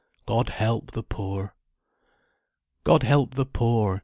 [0.25, 1.53] God help the poor!
[2.83, 3.99] God help the poor!